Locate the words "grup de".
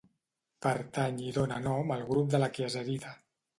2.09-2.43